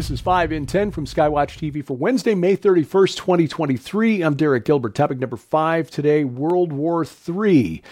This 0.00 0.10
is 0.10 0.22
5 0.22 0.50
in 0.50 0.64
10 0.64 0.92
from 0.92 1.04
Skywatch 1.04 1.58
TV 1.58 1.84
for 1.84 1.94
Wednesday, 1.94 2.34
May 2.34 2.56
31st, 2.56 3.16
2023. 3.16 4.22
I'm 4.22 4.34
Derek 4.34 4.64
Gilbert. 4.64 4.94
Topic 4.94 5.18
number 5.18 5.36
5 5.36 5.90
today 5.90 6.24
World 6.24 6.72
War 6.72 7.04
III. 7.04 7.82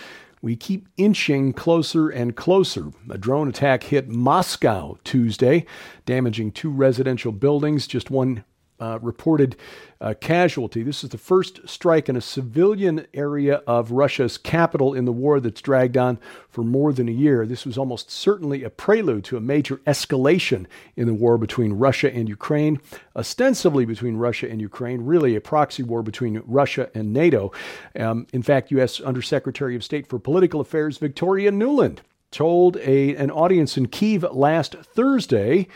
We 0.41 0.56
keep 0.56 0.88
inching 0.96 1.52
closer 1.52 2.09
and 2.09 2.34
closer. 2.34 2.92
A 3.10 3.18
drone 3.18 3.50
attack 3.50 3.82
hit 3.82 4.09
Moscow 4.09 4.96
Tuesday, 5.05 5.66
damaging 6.06 6.50
two 6.50 6.70
residential 6.70 7.30
buildings, 7.30 7.86
just 7.86 8.11
one 8.11 8.43
uh, 8.80 8.98
reported 9.02 9.56
uh, 10.00 10.14
casualty. 10.20 10.82
This 10.82 11.02
is 11.02 11.10
the 11.10 11.18
first 11.18 11.68
strike 11.68 12.08
in 12.08 12.16
a 12.16 12.20
civilian 12.20 13.06
area 13.12 13.56
of 13.66 13.90
Russia's 13.90 14.38
capital 14.38 14.95
in 14.95 15.04
the 15.04 15.12
war 15.12 15.40
that's 15.40 15.60
dragged 15.60 15.96
on 15.96 16.19
for 16.48 16.62
more 16.62 16.92
than 16.92 17.09
a 17.09 17.12
year. 17.12 17.46
This 17.46 17.66
was 17.66 17.77
almost 17.77 18.10
certainly 18.10 18.62
a 18.62 18.70
prelude 18.70 19.24
to 19.24 19.36
a 19.36 19.41
major 19.41 19.78
escalation 19.78 20.66
in 20.96 21.06
the 21.06 21.14
war 21.14 21.38
between 21.38 21.72
Russia 21.72 22.12
and 22.14 22.28
Ukraine, 22.28 22.80
ostensibly 23.16 23.84
between 23.84 24.16
Russia 24.16 24.48
and 24.48 24.60
Ukraine, 24.60 25.05
really 25.05 25.34
a 25.34 25.41
proxy 25.41 25.83
war 25.83 26.02
between 26.02 26.42
Russia 26.47 26.91
and 26.95 27.12
NATO. 27.12 27.52
Um, 27.98 28.27
in 28.33 28.42
fact, 28.42 28.70
U.S. 28.70 29.00
Undersecretary 29.00 29.74
of 29.74 29.83
State 29.83 30.06
for 30.06 30.19
Political 30.19 30.60
Affairs 30.60 30.98
Victoria 30.98 31.50
Nuland 31.50 31.98
told 32.30 32.77
a, 32.78 33.16
an 33.16 33.30
audience 33.30 33.77
in 33.77 33.88
Kiev 33.88 34.22
last 34.22 34.74
Thursday 34.74 35.66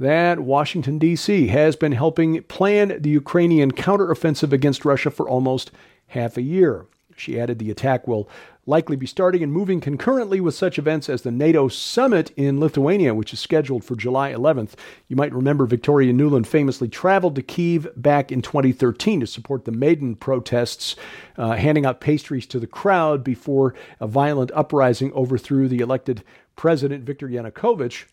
that 0.00 0.40
Washington, 0.40 0.98
D.C. 0.98 1.48
has 1.48 1.76
been 1.76 1.92
helping 1.92 2.42
plan 2.44 3.00
the 3.02 3.10
Ukrainian 3.10 3.70
counteroffensive 3.70 4.50
against 4.50 4.86
Russia 4.86 5.10
for 5.10 5.28
almost 5.28 5.70
half 6.08 6.38
a 6.38 6.42
year. 6.42 6.86
She 7.16 7.38
added 7.38 7.58
the 7.58 7.70
attack 7.70 8.08
will 8.08 8.26
likely 8.64 8.96
be 8.96 9.06
starting 9.06 9.42
and 9.42 9.52
moving 9.52 9.78
concurrently 9.78 10.40
with 10.40 10.54
such 10.54 10.78
events 10.78 11.10
as 11.10 11.20
the 11.20 11.30
NATO 11.30 11.68
summit 11.68 12.30
in 12.34 12.58
Lithuania, 12.58 13.14
which 13.14 13.34
is 13.34 13.40
scheduled 13.40 13.84
for 13.84 13.94
July 13.94 14.32
11th. 14.32 14.72
You 15.08 15.16
might 15.16 15.34
remember 15.34 15.66
Victoria 15.66 16.14
Nuland 16.14 16.46
famously 16.46 16.88
traveled 16.88 17.34
to 17.34 17.42
Kiev 17.42 17.86
back 17.94 18.32
in 18.32 18.40
2013 18.40 19.20
to 19.20 19.26
support 19.26 19.66
the 19.66 19.72
Maidan 19.72 20.16
protests, 20.16 20.96
uh, 21.36 21.56
handing 21.56 21.84
out 21.84 22.00
pastries 22.00 22.46
to 22.46 22.58
the 22.58 22.66
crowd 22.66 23.22
before 23.22 23.74
a 23.98 24.06
violent 24.06 24.50
uprising 24.54 25.12
overthrew 25.12 25.68
the 25.68 25.80
elected 25.80 26.24
president 26.56 27.04
Viktor 27.04 27.28
Yanukovych. 27.28 28.06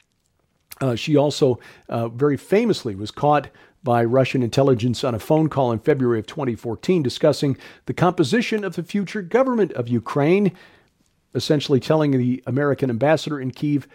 Uh, 0.79 0.95
she 0.95 1.15
also 1.15 1.59
uh, 1.89 2.07
very 2.09 2.37
famously 2.37 2.95
was 2.95 3.11
caught 3.11 3.49
by 3.83 4.03
Russian 4.03 4.43
intelligence 4.43 5.03
on 5.03 5.15
a 5.15 5.19
phone 5.19 5.49
call 5.49 5.71
in 5.71 5.79
February 5.79 6.19
of 6.19 6.27
2014 6.27 7.01
discussing 7.03 7.57
the 7.85 7.93
composition 7.93 8.63
of 8.63 8.75
the 8.75 8.83
future 8.83 9.21
government 9.21 9.71
of 9.73 9.87
Ukraine, 9.87 10.51
essentially 11.33 11.79
telling 11.79 12.11
the 12.11 12.43
American 12.45 12.89
ambassador 12.89 13.39
in 13.39 13.51
Kiev, 13.51 13.87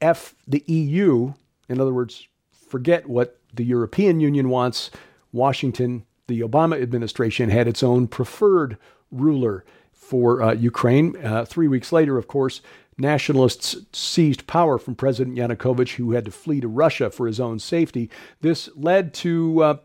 F 0.00 0.34
the 0.46 0.64
EU. 0.66 1.34
In 1.68 1.80
other 1.80 1.92
words, 1.92 2.26
forget 2.52 3.08
what 3.08 3.38
the 3.54 3.64
European 3.64 4.20
Union 4.20 4.48
wants. 4.48 4.90
Washington, 5.32 6.04
the 6.26 6.40
Obama 6.40 6.80
administration, 6.80 7.50
had 7.50 7.68
its 7.68 7.82
own 7.82 8.06
preferred 8.06 8.76
ruler 9.10 9.64
for 9.92 10.42
uh, 10.42 10.54
Ukraine. 10.54 11.16
Uh, 11.24 11.44
three 11.44 11.68
weeks 11.68 11.92
later, 11.92 12.16
of 12.16 12.28
course, 12.28 12.60
Nationalists 12.98 13.76
seized 13.92 14.46
power 14.46 14.76
from 14.76 14.96
President 14.96 15.36
Yanukovych, 15.36 15.94
who 15.94 16.12
had 16.12 16.24
to 16.24 16.30
flee 16.30 16.60
to 16.60 16.68
Russia 16.68 17.10
for 17.10 17.26
his 17.26 17.38
own 17.38 17.58
safety. 17.58 18.10
This 18.40 18.68
led 18.74 19.14
to 19.14 19.62
uh, 19.62 19.76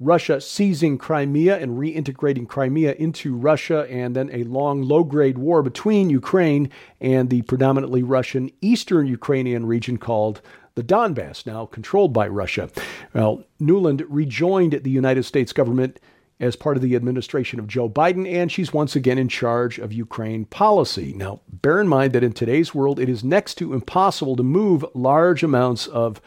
Russia 0.00 0.40
seizing 0.40 0.98
Crimea 0.98 1.58
and 1.58 1.78
reintegrating 1.78 2.48
Crimea 2.48 2.94
into 2.94 3.34
Russia, 3.34 3.86
and 3.90 4.14
then 4.14 4.30
a 4.32 4.44
long, 4.44 4.82
low 4.82 5.04
grade 5.04 5.38
war 5.38 5.62
between 5.62 6.10
Ukraine 6.10 6.70
and 7.00 7.30
the 7.30 7.42
predominantly 7.42 8.02
Russian 8.02 8.50
eastern 8.60 9.06
Ukrainian 9.06 9.66
region 9.66 9.98
called 9.98 10.40
the 10.74 10.82
Donbass, 10.82 11.46
now 11.46 11.66
controlled 11.66 12.12
by 12.12 12.26
Russia. 12.26 12.68
Well, 13.12 13.44
Nuland 13.60 14.04
rejoined 14.08 14.72
the 14.72 14.90
United 14.90 15.24
States 15.24 15.52
government 15.52 16.00
as 16.40 16.56
part 16.56 16.76
of 16.76 16.82
the 16.82 16.96
administration 16.96 17.58
of 17.58 17.68
Joe 17.68 17.88
Biden, 17.88 18.30
and 18.30 18.50
she's 18.50 18.72
once 18.72 18.96
again 18.96 19.18
in 19.18 19.28
charge 19.28 19.78
of 19.78 19.92
Ukraine 19.92 20.44
policy. 20.46 21.12
Now, 21.14 21.40
bear 21.48 21.80
in 21.80 21.88
mind 21.88 22.12
that 22.12 22.24
in 22.24 22.32
today's 22.32 22.74
world, 22.74 22.98
it 22.98 23.08
is 23.08 23.22
next 23.22 23.54
to 23.56 23.72
impossible 23.72 24.36
to 24.36 24.42
move 24.42 24.84
large 24.94 25.42
amounts 25.42 25.86
of 25.86 26.20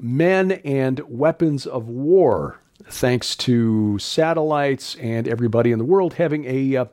men 0.00 0.52
and 0.64 1.00
weapons 1.06 1.66
of 1.66 1.88
war, 1.88 2.58
thanks 2.84 3.36
to 3.36 3.96
satellites 3.98 4.96
and 4.96 5.28
everybody 5.28 5.70
in 5.70 5.78
the 5.78 5.84
world 5.84 6.14
having 6.14 6.44
a 6.44 6.76
uh, 6.76 6.84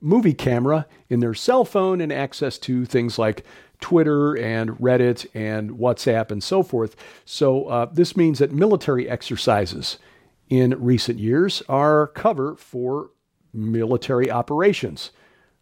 movie 0.00 0.34
camera 0.34 0.86
in 1.10 1.20
their 1.20 1.34
cell 1.34 1.64
phone 1.64 2.00
and 2.00 2.12
access 2.12 2.58
to 2.58 2.86
things 2.86 3.18
like 3.18 3.44
Twitter 3.80 4.34
and 4.38 4.70
Reddit 4.78 5.26
and 5.34 5.72
WhatsApp 5.72 6.30
and 6.30 6.42
so 6.42 6.62
forth. 6.62 6.96
So, 7.26 7.66
uh, 7.66 7.86
this 7.92 8.16
means 8.16 8.38
that 8.38 8.52
military 8.52 9.08
exercises 9.08 9.98
in 10.48 10.70
recent 10.82 11.18
years 11.18 11.62
are 11.68 12.08
cover 12.08 12.54
for 12.56 13.10
military 13.52 14.30
operations. 14.30 15.10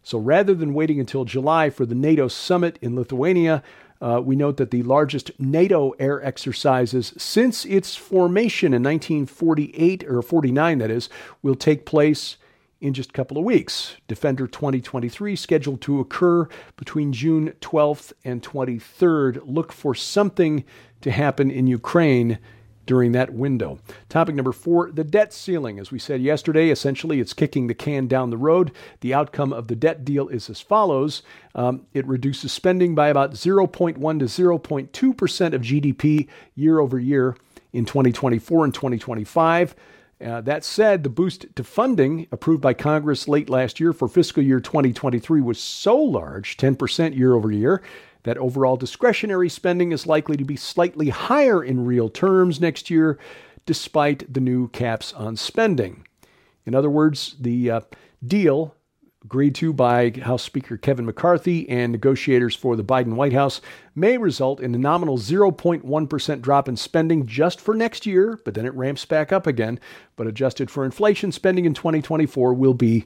So 0.01 0.17
rather 0.17 0.53
than 0.53 0.73
waiting 0.73 0.99
until 0.99 1.23
July 1.23 1.69
for 1.69 1.85
the 1.85 1.95
NATO 1.95 2.27
summit 2.27 2.77
in 2.81 2.95
Lithuania, 2.95 3.63
uh, 4.01 4.19
we 4.21 4.35
note 4.35 4.57
that 4.57 4.71
the 4.71 4.83
largest 4.83 5.31
NATO 5.39 5.91
air 5.91 6.21
exercises 6.23 7.13
since 7.17 7.63
its 7.63 7.95
formation 7.95 8.73
in 8.73 8.83
1948 8.83 10.03
or 10.03 10.21
49, 10.21 10.77
that 10.79 10.91
is, 10.91 11.07
will 11.41 11.55
take 11.55 11.85
place 11.85 12.35
in 12.81 12.93
just 12.93 13.11
a 13.11 13.13
couple 13.13 13.37
of 13.37 13.45
weeks. 13.45 13.95
Defender 14.09 14.45
2023 14.45 15.37
scheduled 15.37 15.79
to 15.81 16.01
occur 16.01 16.49
between 16.75 17.13
June 17.13 17.53
12th 17.61 18.11
and 18.25 18.43
23rd. 18.43 19.41
Look 19.45 19.71
for 19.71 19.95
something 19.95 20.65
to 20.99 21.09
happen 21.09 21.49
in 21.49 21.65
Ukraine 21.65 22.39
during 22.85 23.11
that 23.13 23.33
window. 23.33 23.79
Topic 24.09 24.35
number 24.35 24.51
four 24.51 24.91
the 24.91 25.03
debt 25.03 25.33
ceiling. 25.33 25.79
As 25.79 25.91
we 25.91 25.99
said 25.99 26.21
yesterday, 26.21 26.69
essentially 26.69 27.19
it's 27.19 27.33
kicking 27.33 27.67
the 27.67 27.73
can 27.73 28.07
down 28.07 28.29
the 28.29 28.37
road. 28.37 28.71
The 29.01 29.13
outcome 29.13 29.53
of 29.53 29.67
the 29.67 29.75
debt 29.75 30.03
deal 30.05 30.27
is 30.27 30.49
as 30.49 30.61
follows 30.61 31.23
um, 31.55 31.85
it 31.93 32.05
reduces 32.07 32.51
spending 32.51 32.95
by 32.95 33.09
about 33.09 33.31
0.1 33.31 33.95
to 34.19 34.25
0.2% 34.25 35.53
of 35.53 35.61
GDP 35.61 36.27
year 36.55 36.79
over 36.79 36.99
year 36.99 37.37
in 37.71 37.85
2024 37.85 38.65
and 38.65 38.73
2025. 38.73 39.75
Uh, 40.23 40.39
that 40.41 40.63
said, 40.63 41.03
the 41.03 41.09
boost 41.09 41.45
to 41.55 41.63
funding 41.63 42.27
approved 42.31 42.61
by 42.61 42.73
Congress 42.73 43.27
late 43.27 43.49
last 43.49 43.79
year 43.79 43.91
for 43.91 44.07
fiscal 44.07 44.41
year 44.41 44.59
2023 44.59 45.41
was 45.41 45.59
so 45.59 45.97
large, 45.97 46.55
10% 46.55 47.15
year 47.15 47.33
over 47.33 47.51
year, 47.51 47.81
that 48.23 48.37
overall 48.37 48.77
discretionary 48.77 49.49
spending 49.49 49.91
is 49.91 50.07
likely 50.07 50.37
to 50.37 50.45
be 50.45 50.55
slightly 50.55 51.09
higher 51.09 51.63
in 51.63 51.85
real 51.85 52.09
terms 52.09 52.59
next 52.59 52.89
year, 52.89 53.19
despite 53.65 54.31
the 54.33 54.39
new 54.39 54.67
caps 54.69 55.13
on 55.13 55.35
spending. 55.35 56.05
In 56.65 56.73
other 56.73 56.89
words, 56.89 57.35
the 57.39 57.69
uh, 57.69 57.81
deal 58.25 58.75
agreed 59.23 59.55
to 59.55 59.71
by 59.71 60.09
House 60.09 60.43
Speaker 60.43 60.77
Kevin 60.77 61.05
McCarthy 61.05 61.67
and 61.69 61.91
negotiators 61.91 62.55
for 62.55 62.75
the 62.75 62.83
Biden 62.83 63.15
White 63.15 63.33
House 63.33 63.61
may 63.95 64.17
result 64.17 64.59
in 64.59 64.75
a 64.75 64.77
nominal 64.77 65.17
0.1% 65.17 66.41
drop 66.41 66.67
in 66.67 66.75
spending 66.75 67.25
just 67.25 67.61
for 67.61 67.73
next 67.73 68.05
year, 68.05 68.39
but 68.43 68.53
then 68.53 68.65
it 68.65 68.73
ramps 68.73 69.05
back 69.05 69.31
up 69.31 69.47
again. 69.47 69.79
But 70.15 70.27
adjusted 70.27 70.69
for 70.69 70.83
inflation, 70.83 71.31
spending 71.31 71.65
in 71.65 71.73
2024 71.73 72.53
will 72.53 72.73
be 72.73 73.05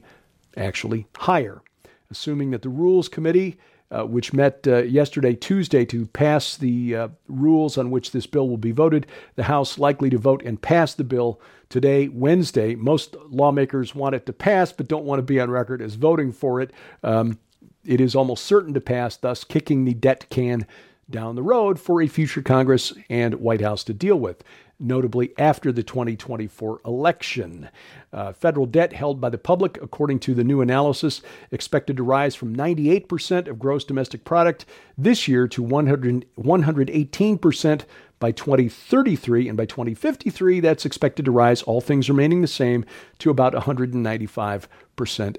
actually 0.56 1.06
higher. 1.16 1.62
Assuming 2.10 2.50
that 2.50 2.62
the 2.62 2.68
Rules 2.68 3.08
Committee 3.08 3.58
uh, 3.90 4.04
which 4.04 4.32
met 4.32 4.66
uh, 4.66 4.82
yesterday, 4.82 5.34
Tuesday, 5.34 5.84
to 5.86 6.06
pass 6.06 6.56
the 6.56 6.94
uh, 6.94 7.08
rules 7.28 7.78
on 7.78 7.90
which 7.90 8.12
this 8.12 8.26
bill 8.26 8.48
will 8.48 8.58
be 8.58 8.72
voted. 8.72 9.06
The 9.36 9.44
House 9.44 9.78
likely 9.78 10.10
to 10.10 10.18
vote 10.18 10.42
and 10.44 10.60
pass 10.60 10.94
the 10.94 11.04
bill 11.04 11.40
today, 11.68 12.08
Wednesday. 12.08 12.74
Most 12.74 13.16
lawmakers 13.28 13.94
want 13.94 14.14
it 14.14 14.26
to 14.26 14.32
pass, 14.32 14.72
but 14.72 14.88
don't 14.88 15.04
want 15.04 15.18
to 15.18 15.22
be 15.24 15.40
on 15.40 15.50
record 15.50 15.80
as 15.80 15.94
voting 15.94 16.32
for 16.32 16.60
it. 16.60 16.70
Um, 17.02 17.38
it 17.84 18.00
is 18.00 18.14
almost 18.14 18.44
certain 18.44 18.74
to 18.74 18.80
pass, 18.80 19.16
thus 19.16 19.44
kicking 19.44 19.84
the 19.84 19.94
debt 19.94 20.26
can 20.28 20.66
down 21.10 21.36
the 21.36 21.42
road 21.42 21.80
for 21.80 22.02
a 22.02 22.06
future 22.06 22.42
Congress 22.42 22.92
and 23.08 23.36
White 23.36 23.62
House 23.62 23.82
to 23.84 23.94
deal 23.94 24.16
with 24.16 24.44
notably 24.80 25.32
after 25.38 25.72
the 25.72 25.82
2024 25.82 26.80
election. 26.84 27.68
Uh, 28.12 28.32
federal 28.32 28.66
debt 28.66 28.92
held 28.92 29.20
by 29.20 29.28
the 29.28 29.38
public, 29.38 29.78
according 29.82 30.18
to 30.20 30.34
the 30.34 30.44
new 30.44 30.60
analysis, 30.60 31.20
expected 31.50 31.96
to 31.96 32.02
rise 32.02 32.34
from 32.34 32.54
98% 32.54 33.48
of 33.48 33.58
gross 33.58 33.84
domestic 33.84 34.24
product 34.24 34.64
this 34.96 35.28
year 35.28 35.48
to 35.48 35.62
100, 35.62 36.26
118% 36.38 37.82
by 38.18 38.32
2033. 38.32 39.48
And 39.48 39.56
by 39.56 39.66
2053, 39.66 40.60
that's 40.60 40.86
expected 40.86 41.24
to 41.24 41.30
rise, 41.30 41.62
all 41.62 41.80
things 41.80 42.08
remaining 42.08 42.40
the 42.40 42.48
same, 42.48 42.84
to 43.18 43.30
about 43.30 43.54
195% 43.54 44.68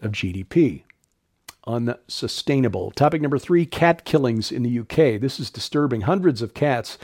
of 0.04 0.12
GDP 0.12 0.84
unsustainable. 1.68 2.90
Topic 2.92 3.22
number 3.22 3.38
three 3.38 3.66
cat 3.66 4.04
killings 4.04 4.52
in 4.52 4.64
the 4.64 4.80
UK. 4.80 5.22
This 5.22 5.40
is 5.40 5.52
disturbing. 5.52 6.02
Hundreds 6.02 6.42
of 6.42 6.54
cats 6.54 6.98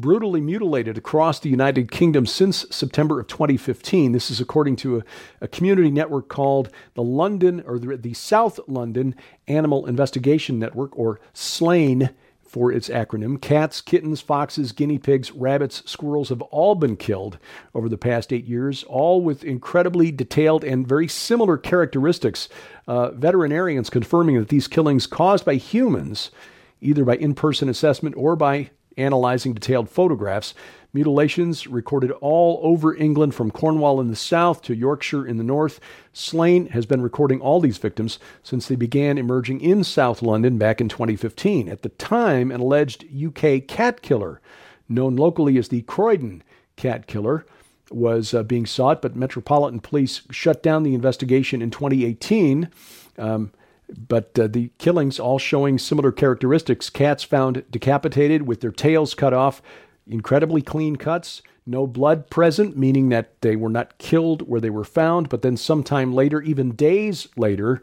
brutally 0.00 0.40
mutilated 0.40 0.96
across 0.96 1.38
the 1.40 1.50
United 1.50 1.90
Kingdom 1.90 2.26
since 2.26 2.66
September 2.70 3.20
of 3.20 3.26
2015. 3.26 4.12
This 4.12 4.30
is 4.30 4.40
according 4.40 4.76
to 4.76 4.98
a, 4.98 5.02
a 5.40 5.48
community 5.48 5.90
network 5.90 6.28
called 6.28 6.70
the 6.94 7.02
London 7.02 7.62
or 7.66 7.78
the, 7.78 7.96
the 7.96 8.14
South 8.14 8.58
London 8.66 9.14
Animal 9.48 9.86
Investigation 9.86 10.58
Network, 10.58 10.96
or 10.98 11.20
SLAIN 11.32 12.10
for 12.50 12.72
its 12.72 12.88
acronym. 12.88 13.40
Cats, 13.40 13.80
kittens, 13.80 14.20
foxes, 14.20 14.72
guinea 14.72 14.98
pigs, 14.98 15.30
rabbits, 15.30 15.88
squirrels 15.88 16.30
have 16.30 16.42
all 16.42 16.74
been 16.74 16.96
killed 16.96 17.38
over 17.74 17.88
the 17.88 17.96
past 17.96 18.32
eight 18.32 18.44
years, 18.44 18.82
all 18.84 19.20
with 19.20 19.44
incredibly 19.44 20.10
detailed 20.10 20.64
and 20.64 20.86
very 20.86 21.06
similar 21.06 21.56
characteristics. 21.56 22.48
Uh, 22.88 23.12
veterinarians 23.12 23.88
confirming 23.88 24.36
that 24.36 24.48
these 24.48 24.66
killings 24.66 25.06
caused 25.06 25.44
by 25.44 25.54
humans, 25.54 26.32
either 26.80 27.04
by 27.04 27.14
in 27.16 27.34
person 27.34 27.68
assessment 27.68 28.16
or 28.18 28.34
by 28.34 28.70
analyzing 28.96 29.54
detailed 29.54 29.88
photographs, 29.88 30.54
Mutilations 30.92 31.68
recorded 31.68 32.10
all 32.20 32.58
over 32.64 32.96
England 32.96 33.32
from 33.32 33.52
Cornwall 33.52 34.00
in 34.00 34.10
the 34.10 34.16
south 34.16 34.60
to 34.62 34.74
Yorkshire 34.74 35.24
in 35.24 35.36
the 35.36 35.44
north. 35.44 35.78
SLAIN 36.12 36.66
has 36.68 36.84
been 36.84 37.00
recording 37.00 37.40
all 37.40 37.60
these 37.60 37.78
victims 37.78 38.18
since 38.42 38.66
they 38.66 38.74
began 38.74 39.16
emerging 39.16 39.60
in 39.60 39.84
South 39.84 40.20
London 40.20 40.58
back 40.58 40.80
in 40.80 40.88
2015. 40.88 41.68
At 41.68 41.82
the 41.82 41.90
time, 41.90 42.50
an 42.50 42.60
alleged 42.60 43.04
UK 43.04 43.68
cat 43.68 44.02
killer, 44.02 44.40
known 44.88 45.14
locally 45.14 45.58
as 45.58 45.68
the 45.68 45.82
Croydon 45.82 46.42
cat 46.74 47.06
killer, 47.06 47.46
was 47.92 48.34
uh, 48.34 48.42
being 48.42 48.66
sought, 48.66 49.00
but 49.00 49.14
Metropolitan 49.14 49.78
Police 49.78 50.22
shut 50.30 50.60
down 50.60 50.82
the 50.82 50.94
investigation 50.94 51.62
in 51.62 51.70
2018. 51.70 52.68
Um, 53.16 53.52
but 53.96 54.38
uh, 54.38 54.46
the 54.46 54.70
killings 54.78 55.18
all 55.18 55.38
showing 55.38 55.78
similar 55.78 56.12
characteristics. 56.12 56.90
Cats 56.90 57.24
found 57.24 57.64
decapitated 57.70 58.46
with 58.46 58.60
their 58.60 58.70
tails 58.70 59.14
cut 59.14 59.32
off, 59.32 59.62
incredibly 60.06 60.62
clean 60.62 60.96
cuts, 60.96 61.42
no 61.66 61.86
blood 61.86 62.30
present, 62.30 62.76
meaning 62.76 63.08
that 63.10 63.40
they 63.42 63.56
were 63.56 63.68
not 63.68 63.98
killed 63.98 64.42
where 64.48 64.60
they 64.60 64.70
were 64.70 64.84
found, 64.84 65.28
but 65.28 65.42
then 65.42 65.56
sometime 65.56 66.12
later, 66.12 66.40
even 66.42 66.74
days 66.74 67.28
later, 67.36 67.82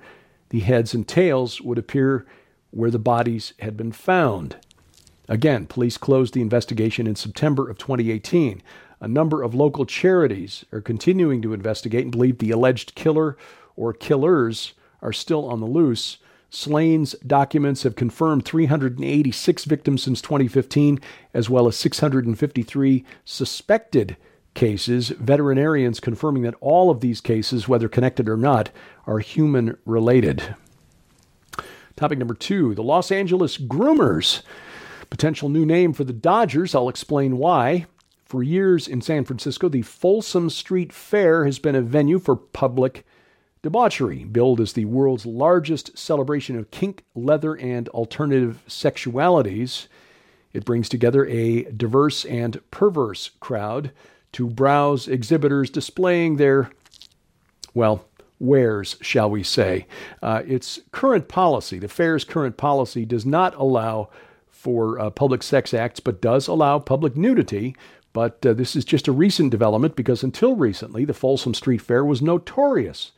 the 0.49 0.59
heads 0.59 0.93
and 0.93 1.07
tails 1.07 1.61
would 1.61 1.77
appear 1.77 2.25
where 2.71 2.91
the 2.91 2.99
bodies 2.99 3.53
had 3.59 3.77
been 3.77 3.91
found. 3.91 4.57
Again, 5.29 5.67
police 5.67 5.97
closed 5.97 6.33
the 6.33 6.41
investigation 6.41 7.07
in 7.07 7.15
September 7.15 7.69
of 7.69 7.77
2018. 7.77 8.61
A 8.99 9.07
number 9.07 9.43
of 9.43 9.53
local 9.53 9.85
charities 9.85 10.65
are 10.71 10.81
continuing 10.81 11.41
to 11.41 11.53
investigate 11.53 12.03
and 12.03 12.11
believe 12.11 12.39
the 12.39 12.51
alleged 12.51 12.95
killer 12.95 13.37
or 13.75 13.93
killers 13.93 14.73
are 15.01 15.13
still 15.13 15.45
on 15.49 15.59
the 15.59 15.65
loose. 15.65 16.17
SLAIN's 16.49 17.13
documents 17.25 17.83
have 17.83 17.95
confirmed 17.95 18.45
386 18.45 19.65
victims 19.65 20.01
since 20.01 20.21
2015, 20.21 20.99
as 21.33 21.49
well 21.49 21.67
as 21.67 21.75
653 21.75 23.05
suspected 23.25 24.17
cases. 24.53 25.09
Veterinarians 25.09 25.99
confirming 25.99 26.43
that 26.43 26.55
all 26.61 26.89
of 26.89 27.01
these 27.01 27.21
cases, 27.21 27.67
whether 27.67 27.89
connected 27.89 28.29
or 28.29 28.37
not, 28.37 28.69
are 29.05 29.19
human 29.19 29.77
related. 29.85 30.55
Topic 31.97 32.19
number 32.19 32.35
two 32.35 32.75
the 32.75 32.83
Los 32.83 33.11
Angeles 33.11 33.57
Groomers. 33.57 34.43
Potential 35.09 35.49
new 35.49 35.65
name 35.65 35.93
for 35.93 36.03
the 36.03 36.13
Dodgers. 36.13 36.75
I'll 36.75 36.89
explain 36.89 37.37
why. 37.37 37.87
For 38.25 38.43
years 38.43 38.89
in 38.89 39.01
San 39.01 39.23
Francisco, 39.23 39.69
the 39.69 39.81
Folsom 39.81 40.49
Street 40.49 40.91
Fair 40.91 41.45
has 41.45 41.59
been 41.59 41.75
a 41.75 41.81
venue 41.81 42.19
for 42.19 42.35
public 42.35 43.05
Debauchery, 43.63 44.23
billed 44.23 44.61
as 44.61 44.73
the 44.73 44.85
world's 44.85 45.25
largest 45.25 45.97
celebration 45.97 46.57
of 46.57 46.71
kink, 46.71 47.03
leather, 47.15 47.55
and 47.55 47.89
alternative 47.89 48.63
sexualities, 48.67 49.87
it 50.53 50.65
brings 50.65 50.89
together 50.89 51.25
a 51.25 51.63
diverse 51.63 52.23
and 52.25 52.59
perverse 52.71 53.31
crowd 53.39 53.91
to 54.33 54.47
browse 54.47 55.07
exhibitors 55.07 55.69
displaying 55.69 56.37
their, 56.37 56.69
well, 57.73 58.05
wares, 58.39 58.95
shall 59.01 59.29
we 59.29 59.43
say. 59.43 59.87
Uh, 60.21 60.43
its 60.45 60.79
current 60.91 61.27
policy, 61.27 61.79
the 61.79 61.87
fair's 61.87 62.23
current 62.23 62.57
policy, 62.57 63.05
does 63.05 63.25
not 63.25 63.55
allow 63.55 64.09
for 64.47 64.99
uh, 64.99 65.09
public 65.09 65.41
sex 65.41 65.73
acts, 65.73 65.99
but 65.99 66.21
does 66.21 66.47
allow 66.47 66.79
public 66.79 67.15
nudity. 67.15 67.75
But 68.13 68.45
uh, 68.45 68.53
this 68.53 68.75
is 68.75 68.85
just 68.85 69.07
a 69.07 69.11
recent 69.11 69.51
development 69.51 69.95
because 69.95 70.23
until 70.23 70.55
recently, 70.55 71.05
the 71.05 71.13
Folsom 71.13 71.53
Street 71.53 71.81
Fair 71.81 72.03
was 72.05 72.21
notorious 72.21 73.11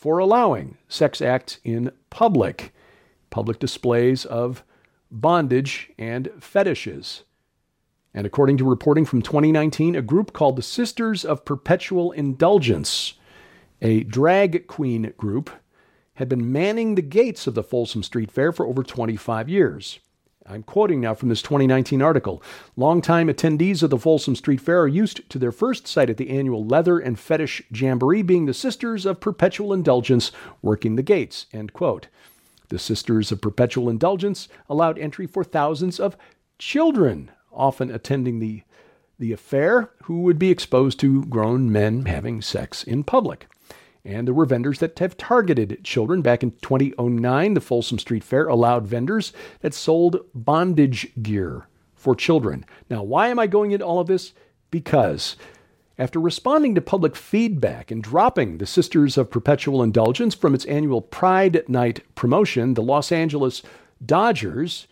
for 0.00 0.16
allowing 0.16 0.78
sex 0.88 1.20
acts 1.20 1.58
in 1.62 1.92
public, 2.08 2.72
public 3.28 3.58
displays 3.58 4.24
of 4.24 4.64
bondage 5.10 5.90
and 5.98 6.30
fetishes. 6.40 7.24
And 8.14 8.26
according 8.26 8.56
to 8.56 8.64
reporting 8.64 9.04
from 9.04 9.20
2019, 9.20 9.94
a 9.94 10.00
group 10.00 10.32
called 10.32 10.56
the 10.56 10.62
Sisters 10.62 11.22
of 11.22 11.44
Perpetual 11.44 12.12
Indulgence, 12.12 13.12
a 13.82 14.02
drag 14.04 14.66
queen 14.66 15.12
group, 15.18 15.50
had 16.14 16.30
been 16.30 16.50
manning 16.50 16.94
the 16.94 17.02
gates 17.02 17.46
of 17.46 17.52
the 17.52 17.62
Folsom 17.62 18.02
Street 18.02 18.30
Fair 18.30 18.52
for 18.52 18.64
over 18.64 18.82
25 18.82 19.50
years. 19.50 20.00
I'm 20.50 20.64
quoting 20.64 21.00
now 21.00 21.14
from 21.14 21.28
this 21.28 21.42
2019 21.42 22.02
article. 22.02 22.42
Longtime 22.76 23.28
attendees 23.28 23.84
of 23.84 23.90
the 23.90 23.98
Folsom 23.98 24.34
Street 24.34 24.60
Fair 24.60 24.80
are 24.80 24.88
used 24.88 25.28
to 25.30 25.38
their 25.38 25.52
first 25.52 25.86
sight 25.86 26.10
at 26.10 26.16
the 26.16 26.30
annual 26.30 26.66
Leather 26.66 26.98
and 26.98 27.16
Fetish 27.16 27.62
Jamboree 27.72 28.22
being 28.22 28.46
the 28.46 28.54
Sisters 28.54 29.06
of 29.06 29.20
Perpetual 29.20 29.72
Indulgence 29.72 30.32
working 30.60 30.96
the 30.96 31.04
gates. 31.04 31.46
End 31.52 31.72
quote. 31.72 32.08
The 32.68 32.80
Sisters 32.80 33.30
of 33.30 33.40
Perpetual 33.40 33.88
Indulgence 33.88 34.48
allowed 34.68 34.98
entry 34.98 35.28
for 35.28 35.44
thousands 35.44 36.00
of 36.00 36.16
children, 36.58 37.30
often 37.52 37.92
attending 37.92 38.40
the, 38.40 38.64
the 39.20 39.32
affair, 39.32 39.90
who 40.04 40.22
would 40.22 40.38
be 40.38 40.50
exposed 40.50 40.98
to 41.00 41.24
grown 41.26 41.70
men 41.70 42.06
having 42.06 42.42
sex 42.42 42.82
in 42.82 43.04
public. 43.04 43.46
And 44.04 44.26
there 44.26 44.34
were 44.34 44.46
vendors 44.46 44.78
that 44.78 44.98
have 44.98 45.16
targeted 45.16 45.84
children. 45.84 46.22
Back 46.22 46.42
in 46.42 46.52
2009, 46.62 47.54
the 47.54 47.60
Folsom 47.60 47.98
Street 47.98 48.24
Fair 48.24 48.46
allowed 48.46 48.86
vendors 48.86 49.32
that 49.60 49.74
sold 49.74 50.20
bondage 50.34 51.08
gear 51.22 51.66
for 51.94 52.14
children. 52.14 52.64
Now, 52.88 53.02
why 53.02 53.28
am 53.28 53.38
I 53.38 53.46
going 53.46 53.72
into 53.72 53.84
all 53.84 54.00
of 54.00 54.06
this? 54.06 54.32
Because 54.70 55.36
after 55.98 56.18
responding 56.18 56.74
to 56.74 56.80
public 56.80 57.14
feedback 57.14 57.90
and 57.90 58.02
dropping 58.02 58.56
the 58.56 58.66
Sisters 58.66 59.18
of 59.18 59.30
Perpetual 59.30 59.82
Indulgence 59.82 60.34
from 60.34 60.54
its 60.54 60.64
annual 60.64 61.02
Pride 61.02 61.62
Night 61.68 62.00
promotion, 62.14 62.72
the 62.72 62.82
Los 62.82 63.12
Angeles 63.12 63.62
Dodgers 64.04 64.86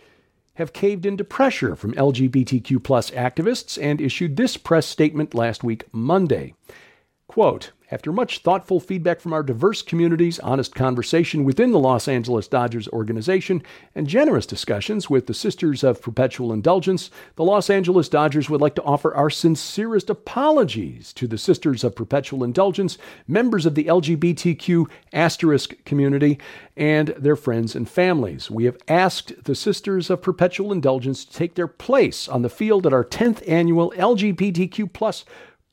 have 0.56 0.75
caved 0.75 1.06
into 1.06 1.25
pressure 1.25 1.75
from 1.75 1.94
LGBTQ 1.94 2.82
activists 3.14 3.82
and 3.82 4.02
issued 4.02 4.37
this 4.37 4.58
press 4.58 4.84
statement 4.84 5.32
last 5.32 5.64
week, 5.64 5.84
Monday. 5.93 6.52
Quote, 7.26 7.70
after 7.90 8.12
much 8.12 8.40
thoughtful 8.40 8.81
feedback 8.81 9.19
from 9.19 9.32
our 9.32 9.43
diverse 9.43 9.81
communities, 9.81 10.38
honest 10.40 10.75
conversation 10.75 11.44
within 11.44 11.73
the 11.73 11.79
Los 11.79 12.06
Angeles 12.06 12.46
Dodgers 12.46 12.87
organization, 12.88 13.62
and 13.95 14.07
generous 14.07 14.45
discussions 14.45 15.09
with 15.09 15.26
the 15.26 15.35
Sisters 15.35 15.83
of 15.83 16.02
Perpetual 16.02 16.52
Indulgence, 16.52 17.11
the 17.37 17.45
Los 17.45 17.71
Angeles 17.71 18.09
Dodgers 18.09 18.50
would 18.50 18.61
like 18.61 18.75
to 18.75 18.83
offer 18.83 19.14
our 19.14 19.30
sincerest 19.30 20.11
apologies 20.11 21.12
to 21.14 21.26
the 21.26 21.38
Sisters 21.38 21.83
of 21.83 21.97
Perpetual 21.97 22.45
Indulgence, 22.45 22.99
members 23.26 23.64
of 23.64 23.75
the 23.75 23.85
LGBTQ 23.85 24.87
asterisk 25.12 25.83
community, 25.85 26.38
and 26.76 27.09
their 27.18 27.37
friends 27.37 27.75
and 27.75 27.88
families. 27.88 28.50
We 28.50 28.64
have 28.64 28.76
asked 28.87 29.45
the 29.45 29.54
Sisters 29.54 30.11
of 30.11 30.21
Perpetual 30.21 30.73
Indulgence 30.73 31.25
to 31.25 31.33
take 31.33 31.54
their 31.54 31.66
place 31.66 32.28
on 32.28 32.42
the 32.42 32.50
field 32.50 32.87
at 32.87 32.92
our 32.92 33.04
10th 33.04 33.49
annual 33.49 33.92
LGBTQ 33.97 34.92
plus 34.92 35.25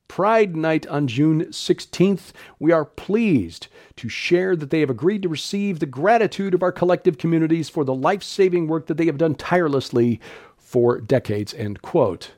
Pride 0.07 0.55
Night 0.55 0.88
on 0.88 1.07
June 1.07 1.45
16th. 1.45 2.31
We 2.59 2.71
are 2.71 2.85
pleased 2.85 3.67
to 3.97 4.09
share 4.09 4.55
that 4.55 4.69
they 4.69 4.79
have 4.79 4.89
agreed 4.89 5.24
to 5.24 5.29
receive 5.29 5.79
the 5.79 5.85
gratitude 5.85 6.53
of 6.53 6.63
our 6.63 6.71
collective 6.71 7.17
communities 7.17 7.69
for 7.69 7.83
the 7.83 7.93
life 7.93 8.24
saving 8.24 8.67
work 8.67 8.88
that 8.88 8.97
they 8.97 9.05
have 9.07 9.17
done 9.17 9.35
tirelessly 9.35 10.19
for 10.57 11.00
decades. 11.00 11.53
End 11.53 11.81
quote. 11.81 12.33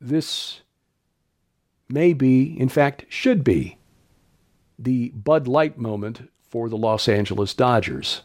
This 0.00 0.62
may 1.88 2.12
be, 2.12 2.58
in 2.58 2.68
fact, 2.68 3.04
should 3.08 3.44
be, 3.44 3.78
the 4.78 5.10
Bud 5.10 5.46
Light 5.46 5.78
moment 5.78 6.28
for 6.48 6.68
the 6.68 6.76
Los 6.76 7.08
Angeles 7.08 7.54
Dodgers, 7.54 8.22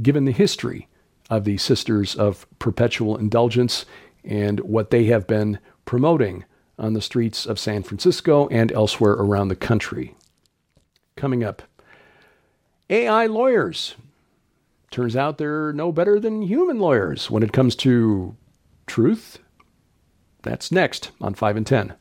given 0.00 0.24
the 0.24 0.32
history 0.32 0.88
of 1.28 1.44
the 1.44 1.56
Sisters 1.56 2.14
of 2.14 2.46
Perpetual 2.58 3.16
Indulgence 3.16 3.84
and 4.24 4.60
what 4.60 4.90
they 4.90 5.04
have 5.04 5.26
been 5.26 5.58
promoting 5.84 6.44
on 6.78 6.94
the 6.94 7.00
streets 7.00 7.46
of 7.46 7.58
San 7.58 7.82
Francisco 7.82 8.48
and 8.48 8.72
elsewhere 8.72 9.12
around 9.12 9.48
the 9.48 9.56
country. 9.56 10.14
Coming 11.16 11.44
up, 11.44 11.62
AI 12.90 13.26
lawyers. 13.26 13.94
Turns 14.90 15.16
out 15.16 15.38
they're 15.38 15.72
no 15.72 15.92
better 15.92 16.20
than 16.20 16.42
human 16.42 16.78
lawyers 16.78 17.30
when 17.30 17.42
it 17.42 17.52
comes 17.52 17.74
to 17.76 18.36
truth. 18.86 19.38
That's 20.42 20.72
next 20.72 21.12
on 21.20 21.34
5 21.34 21.56
in 21.56 21.64
10. 21.64 21.94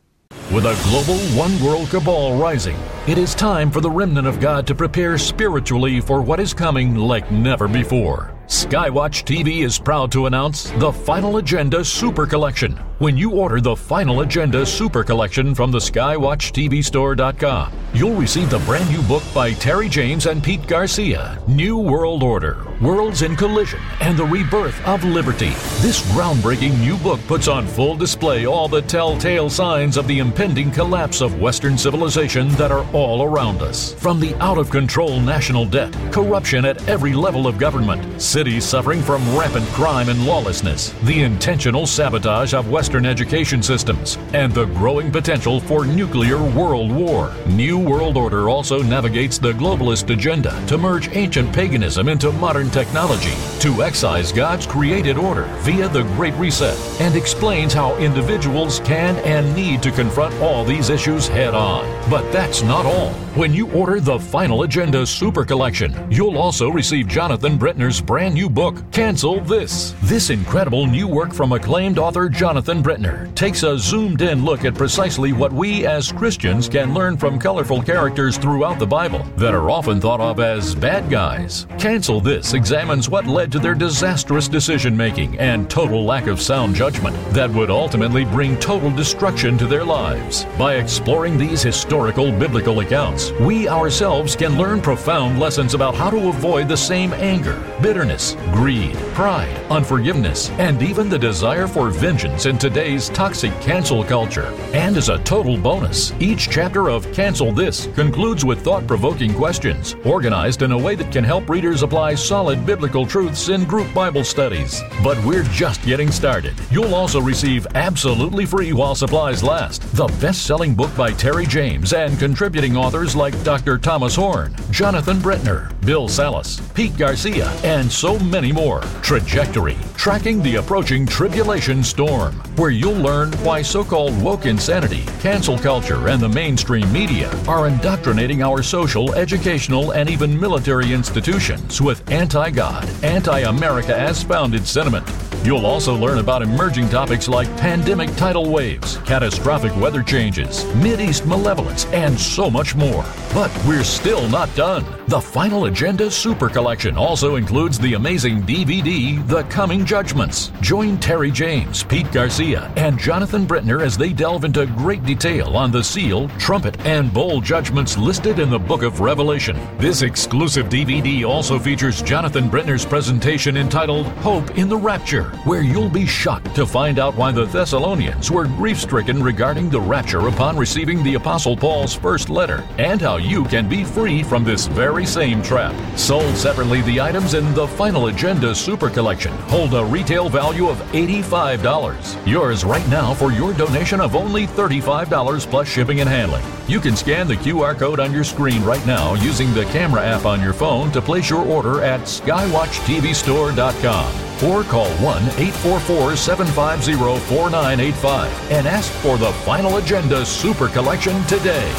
With 0.53 0.65
a 0.65 0.77
global 0.83 1.17
one 1.37 1.61
world 1.63 1.89
cabal 1.89 2.37
rising, 2.37 2.77
it 3.07 3.17
is 3.17 3.33
time 3.35 3.71
for 3.71 3.79
the 3.79 3.89
remnant 3.89 4.27
of 4.27 4.41
God 4.41 4.67
to 4.67 4.75
prepare 4.75 5.17
spiritually 5.17 6.01
for 6.01 6.21
what 6.21 6.41
is 6.41 6.53
coming 6.53 6.95
like 6.95 7.31
never 7.31 7.67
before. 7.69 8.33
Skywatch 8.47 9.23
TV 9.23 9.63
is 9.63 9.79
proud 9.79 10.11
to 10.11 10.25
announce 10.25 10.71
the 10.71 10.91
Final 10.91 11.37
Agenda 11.37 11.85
Super 11.85 12.25
Collection 12.25 12.77
when 13.01 13.17
you 13.17 13.31
order 13.31 13.59
the 13.59 13.75
Final 13.75 14.21
Agenda 14.21 14.63
Super 14.63 15.03
Collection 15.03 15.55
from 15.55 15.71
the 15.71 15.79
SkywatchTVStore.com. 15.79 17.73
You'll 17.93 18.13
receive 18.13 18.51
the 18.51 18.59
brand 18.59 18.89
new 18.91 19.01
book 19.01 19.23
by 19.33 19.53
Terry 19.53 19.89
James 19.89 20.27
and 20.27 20.41
Pete 20.41 20.65
Garcia, 20.67 21.41
New 21.47 21.79
World 21.79 22.21
Order, 22.21 22.65
Worlds 22.79 23.23
in 23.23 23.35
Collision, 23.35 23.81
and 23.99 24.15
the 24.15 24.23
Rebirth 24.23 24.79
of 24.85 25.03
Liberty. 25.03 25.49
This 25.81 26.01
groundbreaking 26.13 26.79
new 26.79 26.95
book 26.97 27.19
puts 27.27 27.47
on 27.47 27.65
full 27.65 27.97
display 27.97 28.45
all 28.45 28.67
the 28.67 28.83
telltale 28.83 29.49
signs 29.49 29.97
of 29.97 30.07
the 30.07 30.19
impending 30.19 30.69
collapse 30.69 31.21
of 31.21 31.41
Western 31.41 31.77
civilization 31.79 32.49
that 32.49 32.71
are 32.71 32.85
all 32.93 33.23
around 33.23 33.63
us. 33.63 33.95
From 33.95 34.19
the 34.19 34.35
out 34.35 34.59
of 34.59 34.69
control 34.69 35.19
national 35.19 35.65
debt, 35.65 35.91
corruption 36.11 36.65
at 36.65 36.87
every 36.87 37.13
level 37.13 37.47
of 37.47 37.57
government, 37.57 38.21
cities 38.21 38.63
suffering 38.63 39.01
from 39.01 39.35
rampant 39.35 39.65
crime 39.69 40.07
and 40.07 40.23
lawlessness, 40.25 40.91
the 41.03 41.23
intentional 41.23 41.87
sabotage 41.87 42.53
of 42.53 42.69
Western 42.69 42.90
education 43.05 43.63
systems, 43.63 44.17
and 44.33 44.53
the 44.53 44.65
growing 44.65 45.11
potential 45.11 45.59
for 45.59 45.85
nuclear 45.85 46.41
world 46.41 46.91
war. 46.91 47.33
New 47.47 47.77
World 47.77 48.17
Order 48.17 48.49
also 48.49 48.81
navigates 48.81 49.37
the 49.37 49.53
globalist 49.53 50.09
agenda 50.09 50.63
to 50.67 50.77
merge 50.77 51.09
ancient 51.15 51.53
paganism 51.53 52.07
into 52.07 52.31
modern 52.31 52.69
technology, 52.69 53.33
to 53.59 53.83
excise 53.83 54.31
God's 54.31 54.65
created 54.65 55.17
order 55.17 55.43
via 55.59 55.89
the 55.89 56.03
Great 56.15 56.33
Reset, 56.35 56.77
and 57.01 57.15
explains 57.15 57.73
how 57.73 57.95
individuals 57.97 58.79
can 58.81 59.17
and 59.17 59.55
need 59.55 59.83
to 59.83 59.91
confront 59.91 60.33
all 60.35 60.63
these 60.63 60.89
issues 60.89 61.27
head 61.27 61.53
on. 61.53 61.85
But 62.09 62.31
that's 62.31 62.63
not 62.63 62.85
all. 62.85 63.11
When 63.35 63.53
you 63.53 63.71
order 63.71 63.99
the 63.99 64.19
Final 64.19 64.63
Agenda 64.63 65.05
Super 65.05 65.45
Collection, 65.45 65.95
you'll 66.11 66.37
also 66.37 66.69
receive 66.69 67.07
Jonathan 67.07 67.57
Brentner's 67.57 68.01
brand 68.01 68.33
new 68.33 68.49
book, 68.49 68.75
Cancel 68.91 69.39
This. 69.41 69.95
This 70.03 70.29
incredible 70.29 70.85
new 70.85 71.07
work 71.07 71.33
from 71.33 71.53
acclaimed 71.53 71.97
author 71.97 72.27
Jonathan 72.27 72.83
Brentner 72.83 73.33
takes 73.35 73.63
a 73.63 73.77
zoomed 73.77 74.20
in 74.21 74.43
look 74.43 74.65
at 74.65 74.75
precisely 74.75 75.33
what 75.33 75.51
we 75.51 75.85
as 75.85 76.11
Christians 76.11 76.69
can 76.69 76.93
learn 76.93 77.17
from 77.17 77.39
colorful 77.39 77.81
characters 77.81 78.37
throughout 78.37 78.77
the 78.77 78.85
Bible 78.85 79.23
that 79.37 79.53
are 79.53 79.69
often 79.69 79.99
thought 79.99 80.19
of 80.19 80.39
as 80.39 80.75
bad 80.75 81.09
guys. 81.09 81.65
Cancel 81.79 82.21
This 82.21 82.53
examines 82.53 83.09
what 83.09 83.25
led 83.25 83.51
to 83.51 83.59
their 83.59 83.73
disastrous 83.73 84.47
decision 84.47 84.95
making 84.95 85.39
and 85.39 85.69
total 85.69 86.05
lack 86.05 86.27
of 86.27 86.41
sound 86.41 86.75
judgment 86.75 87.15
that 87.33 87.49
would 87.51 87.69
ultimately 87.69 88.25
bring 88.25 88.57
total 88.59 88.91
destruction 88.91 89.57
to 89.57 89.65
their 89.65 89.83
lives. 89.83 90.45
By 90.57 90.75
exploring 90.75 91.37
these 91.37 91.63
historical 91.63 92.31
biblical 92.31 92.81
accounts, 92.81 93.31
we 93.39 93.67
ourselves 93.67 94.35
can 94.35 94.57
learn 94.57 94.81
profound 94.81 95.39
lessons 95.39 95.73
about 95.73 95.95
how 95.95 96.09
to 96.09 96.29
avoid 96.29 96.67
the 96.67 96.77
same 96.77 97.13
anger, 97.13 97.59
bitterness, 97.81 98.35
greed, 98.51 98.95
pride, 99.13 99.55
unforgiveness, 99.71 100.49
and 100.51 100.81
even 100.81 101.09
the 101.09 101.17
desire 101.17 101.67
for 101.67 101.89
vengeance 101.89 102.45
in 102.45 102.57
today's 102.57 103.09
toxic 103.09 103.51
cancel 103.61 104.03
culture. 104.11 104.53
And 104.73 104.97
as 104.97 105.07
a 105.07 105.19
total 105.19 105.57
bonus, 105.57 106.11
each 106.19 106.49
chapter 106.49 106.89
of 106.89 107.09
Cancel 107.13 107.53
This 107.53 107.87
concludes 107.95 108.43
with 108.43 108.59
thought 108.61 108.85
provoking 108.85 109.33
questions, 109.33 109.95
organized 110.03 110.63
in 110.63 110.73
a 110.73 110.77
way 110.77 110.95
that 110.95 111.13
can 111.13 111.23
help 111.23 111.49
readers 111.49 111.81
apply 111.81 112.15
solid 112.15 112.65
biblical 112.65 113.05
truths 113.05 113.47
in 113.47 113.63
group 113.63 113.93
Bible 113.93 114.25
studies. 114.25 114.81
But 115.01 115.17
we're 115.23 115.43
just 115.43 115.81
getting 115.83 116.11
started. 116.11 116.55
You'll 116.69 116.93
also 116.93 117.21
receive 117.21 117.65
absolutely 117.73 118.45
free 118.45 118.73
while 118.73 118.95
supplies 118.95 119.45
last 119.45 119.81
the 119.95 120.07
best 120.19 120.45
selling 120.45 120.75
book 120.75 120.93
by 120.97 121.13
Terry 121.13 121.45
James 121.45 121.93
and 121.93 122.19
contributing 122.19 122.75
authors 122.75 123.15
like 123.15 123.41
Dr. 123.45 123.77
Thomas 123.77 124.13
Horn, 124.13 124.53
Jonathan 124.71 125.19
Brentner, 125.19 125.71
Bill 125.85 126.09
Salus, 126.09 126.59
Pete 126.73 126.97
Garcia, 126.97 127.47
and 127.63 127.89
so 127.89 128.19
many 128.19 128.51
more. 128.51 128.81
Trajectory 129.03 129.77
Tracking 129.95 130.41
the 130.41 130.55
Approaching 130.55 131.05
Tribulation 131.05 131.81
Storm, 131.81 132.33
where 132.57 132.71
you'll 132.71 132.93
learn 132.93 133.31
why 133.43 133.61
so 133.61 133.85
called 133.85 134.00
woke 134.09 134.45
insanity, 134.45 135.03
cancel 135.19 135.57
culture, 135.57 136.07
and 136.07 136.21
the 136.21 136.29
mainstream 136.29 136.91
media 136.91 137.29
are 137.47 137.67
indoctrinating 137.67 138.41
our 138.41 138.63
social, 138.63 139.13
educational, 139.13 139.91
and 139.91 140.09
even 140.09 140.39
military 140.39 140.93
institutions 140.93 141.81
with 141.81 142.09
anti 142.09 142.49
God, 142.49 142.89
anti 143.03 143.41
America 143.41 143.95
as 143.95 144.23
founded 144.23 144.65
sentiment. 144.65 145.05
You'll 145.43 145.65
also 145.65 145.95
learn 145.95 146.19
about 146.19 146.43
emerging 146.43 146.89
topics 146.89 147.27
like 147.27 147.47
pandemic 147.57 148.15
tidal 148.15 148.51
waves, 148.51 148.97
catastrophic 149.05 149.75
weather 149.75 150.03
changes, 150.03 150.65
East 151.01 151.25
malevolence, 151.25 151.85
and 151.87 152.17
so 152.19 152.49
much 152.49 152.75
more. 152.75 153.03
But 153.33 153.51
we're 153.65 153.83
still 153.83 154.29
not 154.29 154.53
done. 154.55 154.85
The 155.07 155.19
Final 155.19 155.65
Agenda 155.65 156.11
Super 156.11 156.47
Collection 156.47 156.95
also 156.95 157.35
includes 157.35 157.79
the 157.79 157.95
amazing 157.95 158.43
DVD, 158.43 159.25
The 159.27 159.43
Coming 159.43 159.83
Judgments. 159.83 160.51
Join 160.61 160.97
Terry 160.99 161.31
James, 161.31 161.83
Pete 161.83 162.11
Garcia, 162.11 162.71
and 162.77 162.99
Jonathan 162.99 163.47
Brentner 163.47 163.81
as 163.81 163.97
they 163.97 164.13
delve 164.13 164.45
into 164.45 164.67
great 164.67 165.03
detail 165.03 165.57
on 165.57 165.71
the 165.71 165.83
seal, 165.83 166.29
trumpet, 166.37 166.79
and 166.85 167.13
bowl 167.13 167.41
judgments 167.41 167.97
listed 167.97 168.39
in 168.39 168.49
the 168.49 168.59
book 168.59 168.83
of 168.83 168.99
Revelation. 168.99 169.57
This 169.79 170.01
exclusive 170.01 170.67
DVD 170.67 171.27
also 171.27 171.57
features 171.57 172.01
Jonathan 172.01 172.49
Brentner's 172.49 172.85
presentation 172.85 173.57
entitled 173.57 174.05
Hope 174.19 174.57
in 174.57 174.69
the 174.69 174.77
Rapture, 174.77 175.30
where 175.45 175.61
you'll 175.61 175.89
be 175.89 176.05
shocked 176.05 176.53
to 176.55 176.65
find 176.65 176.99
out 176.99 177.15
why 177.15 177.31
the 177.31 177.45
Thessalonians 177.45 178.31
were 178.31 178.45
grief 178.45 178.79
stricken 178.79 179.23
regarding 179.23 179.69
the 179.69 179.79
rapture 179.79 180.27
upon 180.27 180.57
receiving 180.57 181.01
the 181.03 181.15
Apostle 181.15 181.57
Paul's 181.57 181.93
first 181.93 182.29
letter, 182.29 182.63
and 182.77 183.01
how 183.01 183.17
you 183.17 183.43
can 183.45 183.67
be 183.67 183.83
free 183.83 184.21
from 184.23 184.43
this 184.43 184.67
very 184.67 185.03
same 185.05 185.41
trap. 185.41 185.73
Sold 185.97 186.35
separately, 186.35 186.81
the 186.81 187.01
items 187.01 187.33
in 187.33 187.51
the 187.53 187.67
Final 187.67 188.07
Agenda 188.07 188.53
Super 188.55 188.89
Collection 188.89 189.31
hold 189.49 189.73
a 189.73 189.85
retail 189.85 190.29
value 190.29 190.69
of 190.69 190.77
$85. 190.91 192.27
Yours 192.27 192.63
right 192.63 192.87
now 192.89 193.13
for 193.13 193.31
your 193.31 193.53
donation 193.53 194.01
of 194.01 194.15
only 194.15 194.47
$35 194.47 195.49
plus 195.49 195.67
shipping 195.67 196.01
and 196.01 196.09
handling. 196.09 196.43
You 196.67 196.79
can 196.79 196.95
scan 196.95 197.27
the 197.27 197.35
QR 197.35 197.77
code 197.77 197.99
on 197.99 198.13
your 198.13 198.23
screen 198.23 198.63
right 198.63 198.85
now 198.85 199.15
using 199.15 199.51
the 199.53 199.65
camera 199.65 200.03
app 200.03 200.25
on 200.25 200.41
your 200.41 200.53
phone 200.53 200.91
to 200.91 201.01
place 201.01 201.29
your 201.29 201.45
order 201.45 201.81
at 201.81 202.01
skywatchtvstore.com 202.01 204.30
or 204.43 204.63
call 204.63 204.89
1 204.97 205.23
844 205.23 206.15
750 206.15 206.93
4985 206.93 208.51
and 208.51 208.67
ask 208.67 208.91
for 208.93 209.17
the 209.17 209.31
Final 209.45 209.77
Agenda 209.77 210.25
Super 210.25 210.67
Collection 210.67 211.23
today. 211.25 211.71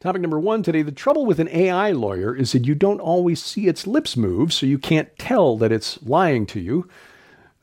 Topic 0.00 0.22
number 0.22 0.40
one 0.40 0.62
today 0.62 0.80
the 0.80 0.92
trouble 0.92 1.26
with 1.26 1.38
an 1.40 1.48
AI 1.50 1.92
lawyer 1.92 2.34
is 2.34 2.52
that 2.52 2.66
you 2.66 2.74
don't 2.74 3.00
always 3.00 3.42
see 3.42 3.68
its 3.68 3.86
lips 3.86 4.16
move, 4.16 4.50
so 4.50 4.64
you 4.64 4.78
can't 4.78 5.14
tell 5.18 5.58
that 5.58 5.72
it's 5.72 6.02
lying 6.02 6.46
to 6.46 6.58
you. 6.58 6.88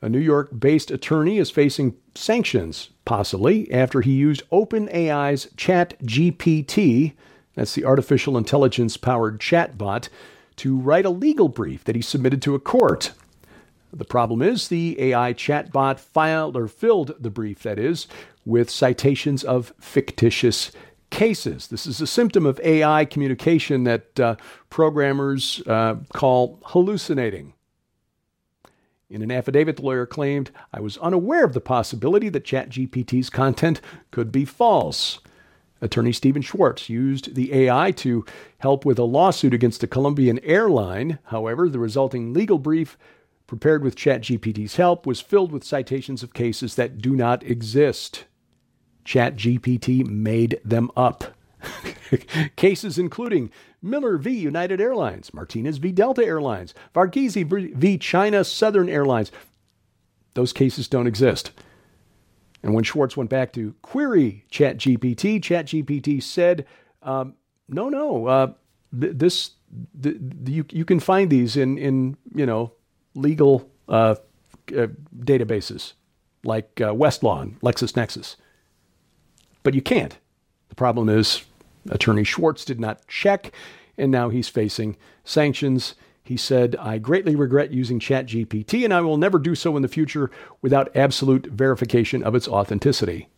A 0.00 0.08
New 0.08 0.20
York 0.20 0.50
based 0.56 0.92
attorney 0.92 1.38
is 1.38 1.50
facing 1.50 1.96
sanctions, 2.14 2.90
possibly, 3.04 3.68
after 3.72 4.02
he 4.02 4.12
used 4.12 4.48
OpenAI's 4.50 5.46
ChatGPT, 5.56 7.14
that's 7.56 7.74
the 7.74 7.84
artificial 7.84 8.38
intelligence 8.38 8.96
powered 8.96 9.40
chatbot, 9.40 10.08
to 10.54 10.78
write 10.78 11.04
a 11.04 11.10
legal 11.10 11.48
brief 11.48 11.82
that 11.82 11.96
he 11.96 12.02
submitted 12.02 12.40
to 12.42 12.54
a 12.54 12.60
court. 12.60 13.10
The 13.92 14.04
problem 14.04 14.42
is 14.42 14.68
the 14.68 15.00
AI 15.00 15.32
chatbot 15.32 15.98
filed 15.98 16.56
or 16.56 16.68
filled 16.68 17.14
the 17.18 17.30
brief, 17.30 17.62
that 17.62 17.78
is, 17.78 18.06
with 18.44 18.70
citations 18.70 19.42
of 19.42 19.72
fictitious 19.80 20.72
cases. 21.10 21.68
This 21.68 21.86
is 21.86 22.00
a 22.00 22.06
symptom 22.06 22.44
of 22.44 22.60
AI 22.60 23.04
communication 23.04 23.84
that 23.84 24.20
uh, 24.20 24.36
programmers 24.68 25.62
uh, 25.66 25.96
call 26.12 26.60
hallucinating. 26.66 27.54
In 29.10 29.22
an 29.22 29.30
affidavit, 29.30 29.76
the 29.76 29.82
lawyer 29.82 30.04
claimed, 30.04 30.50
I 30.72 30.80
was 30.80 30.98
unaware 30.98 31.44
of 31.44 31.54
the 31.54 31.62
possibility 31.62 32.28
that 32.28 32.44
ChatGPT's 32.44 33.30
content 33.30 33.80
could 34.10 34.30
be 34.30 34.44
false. 34.44 35.20
Attorney 35.80 36.12
Steven 36.12 36.42
Schwartz 36.42 36.90
used 36.90 37.34
the 37.34 37.54
AI 37.54 37.92
to 37.92 38.26
help 38.58 38.84
with 38.84 38.98
a 38.98 39.04
lawsuit 39.04 39.54
against 39.54 39.82
a 39.82 39.86
Colombian 39.86 40.38
airline. 40.40 41.20
However, 41.24 41.70
the 41.70 41.78
resulting 41.78 42.34
legal 42.34 42.58
brief 42.58 42.98
prepared 43.48 43.82
with 43.82 43.96
ChatGPT's 43.96 44.76
help, 44.76 45.06
was 45.06 45.20
filled 45.20 45.50
with 45.50 45.64
citations 45.64 46.22
of 46.22 46.34
cases 46.34 46.76
that 46.76 46.98
do 46.98 47.16
not 47.16 47.42
exist. 47.42 48.26
ChatGPT 49.04 50.06
made 50.06 50.60
them 50.64 50.90
up. 50.96 51.34
cases 52.56 52.98
including 52.98 53.50
Miller 53.82 54.18
v. 54.18 54.30
United 54.30 54.80
Airlines, 54.80 55.34
Martinez 55.34 55.78
v. 55.78 55.90
Delta 55.90 56.24
Airlines, 56.24 56.74
Varghese 56.94 57.74
v. 57.74 57.98
China 57.98 58.44
Southern 58.44 58.88
Airlines. 58.88 59.32
Those 60.34 60.52
cases 60.52 60.86
don't 60.86 61.08
exist. 61.08 61.50
And 62.62 62.74
when 62.74 62.84
Schwartz 62.84 63.16
went 63.16 63.30
back 63.30 63.52
to 63.54 63.74
query 63.82 64.44
ChatGPT, 64.52 65.40
ChatGPT 65.40 66.22
said, 66.22 66.66
um, 67.02 67.34
"No, 67.68 67.88
no, 67.88 68.26
uh, 68.26 68.52
this 68.92 69.52
th- 70.02 70.16
you 70.44 70.64
you 70.70 70.84
can 70.84 71.00
find 71.00 71.30
these 71.30 71.56
in 71.56 71.78
in 71.78 72.16
you 72.34 72.46
know 72.46 72.72
legal 73.18 73.68
uh, 73.88 74.14
uh, 74.76 74.86
databases 75.18 75.94
like 76.44 76.80
uh, 76.80 76.92
Westlaw 76.92 77.42
and 77.42 77.60
LexisNexis. 77.60 78.36
But 79.62 79.74
you 79.74 79.82
can't. 79.82 80.16
The 80.68 80.74
problem 80.74 81.08
is 81.08 81.44
Attorney 81.90 82.24
Schwartz 82.24 82.64
did 82.64 82.80
not 82.80 83.06
check, 83.08 83.52
and 83.96 84.10
now 84.10 84.28
he's 84.28 84.48
facing 84.48 84.96
sanctions. 85.24 85.94
He 86.22 86.36
said, 86.36 86.76
I 86.76 86.98
greatly 86.98 87.34
regret 87.34 87.70
using 87.72 87.98
ChatGPT 87.98 88.84
and 88.84 88.92
I 88.92 89.00
will 89.00 89.16
never 89.16 89.38
do 89.38 89.54
so 89.54 89.76
in 89.76 89.82
the 89.82 89.88
future 89.88 90.30
without 90.60 90.94
absolute 90.94 91.46
verification 91.46 92.22
of 92.22 92.34
its 92.34 92.46
authenticity. 92.46 93.28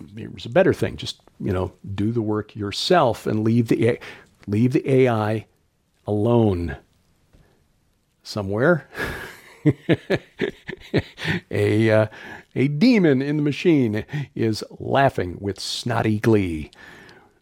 There's 0.00 0.46
a 0.46 0.50
better 0.50 0.72
thing. 0.72 0.96
Just, 0.96 1.20
you 1.38 1.52
know, 1.52 1.72
do 1.94 2.12
the 2.12 2.22
work 2.22 2.56
yourself 2.56 3.26
and 3.26 3.44
leave 3.44 3.68
the, 3.68 3.98
leave 4.46 4.72
the 4.72 4.90
AI 4.90 5.46
alone 6.06 6.78
somewhere. 8.28 8.86
a, 11.50 11.90
uh, 11.90 12.06
a 12.54 12.68
demon 12.68 13.22
in 13.22 13.36
the 13.36 13.42
machine 13.42 14.04
is 14.34 14.62
laughing 14.78 15.38
with 15.40 15.58
snotty 15.58 16.18
glee. 16.18 16.70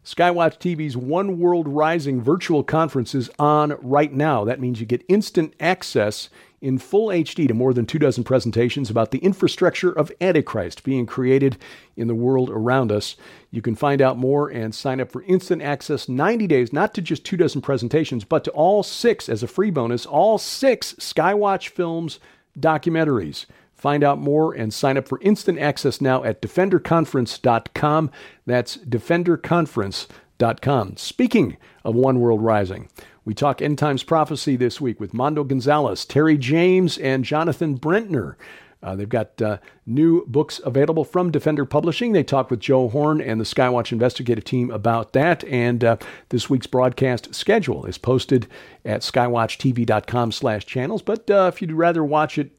Skywatch 0.05 0.59
TV's 0.59 0.97
One 0.97 1.41
World 1.41 1.67
Rising 1.67 2.23
virtual 2.23 2.63
conference 2.63 3.15
is 3.15 3.29
on 3.39 3.77
right 3.83 4.13
now. 4.13 4.45
That 4.45 4.61
means 4.61 4.79
you 4.81 4.87
get 4.87 5.05
instant 5.09 5.55
access 5.59 6.29
in 6.67 6.79
full 6.79 7.11
HD 7.11 7.47
to 7.47 7.55
more 7.55 7.73
than 7.73 7.87
two 7.87 8.01
dozen 8.01 8.25
presentations 8.25 8.91
about 8.91 9.13
the 9.13 9.19
infrastructure 9.19 9.93
of 9.93 10.11
Antichrist 10.21 10.83
being 10.83 11.07
created 11.07 11.57
in 11.97 12.09
the 12.09 12.15
world 12.15 12.51
around 12.51 12.91
us. 12.91 13.15
You 13.53 13.63
can 13.63 13.77
find 13.77 14.03
out 14.03 14.19
more 14.19 14.49
and 14.49 14.75
sign 14.75 15.01
up 15.01 15.13
for 15.13 15.23
instant 15.23 15.63
access 15.63 16.09
90 16.09 16.49
days, 16.49 16.73
not 16.73 16.93
to 16.95 17.03
just 17.03 17.25
two 17.25 17.37
dozen 17.37 17.61
presentations, 17.61 18.25
but 18.25 18.43
to 18.45 18.51
all 18.51 18.83
six, 18.83 19.29
as 19.29 19.45
a 19.45 19.47
free 19.47 19.71
bonus, 19.71 20.07
all 20.07 20.39
six 20.39 20.95
Skywatch 20.95 21.69
Films 21.69 22.19
documentaries. 22.59 23.47
Find 23.77 24.03
out 24.03 24.19
more 24.19 24.53
and 24.53 24.75
sign 24.75 24.97
up 24.97 25.07
for 25.07 25.21
instant 25.21 25.61
access 25.61 26.01
now 26.01 26.25
at 26.25 26.43
defenderconference.com. 26.43 28.11
That's 28.45 28.77
defenderconference.com. 28.79 30.97
Speaking 30.97 31.57
of 31.85 31.95
One 31.95 32.19
World 32.19 32.43
Rising, 32.43 32.89
we 33.27 33.35
talk 33.35 33.61
end 33.61 33.77
times 33.77 34.05
prophecy 34.05 34.55
this 34.55 34.81
week 34.81 35.01
with 35.01 35.13
Mondo 35.13 35.43
Gonzalez, 35.45 36.07
Terry 36.07 36.39
James, 36.39 36.97
and 36.97 37.25
Jonathan 37.25 37.77
Brentner. 37.77 38.37
Uh, 38.83 38.95
they've 38.95 39.09
got 39.09 39.43
uh, 39.43 39.59
new 39.85 40.25
books 40.27 40.61
available 40.65 41.05
from 41.05 41.33
Defender 41.33 41.65
Publishing. 41.65 42.13
They 42.13 42.23
talk 42.23 42.51
with 42.51 42.61
Joe 42.61 42.89
Horn 42.89 43.21
and 43.21 43.41
the 43.41 43.45
Skywatch 43.45 43.91
investigative 43.91 44.45
team 44.45 44.71
about 44.71 45.13
that. 45.13 45.43
And 45.45 45.83
uh, 45.83 45.97
this 46.29 46.49
week's 46.49 46.69
broadcast 46.69 47.35
schedule 47.35 47.85
is 47.87 47.99
posted 47.99 48.47
at 48.85 49.01
skywatchtv.com 49.01 50.31
slash 50.31 50.65
channels. 50.65 51.03
But 51.03 51.29
uh, 51.29 51.51
if 51.53 51.61
you'd 51.61 51.73
rather 51.73 52.05
watch 52.05 52.39
it 52.39 52.53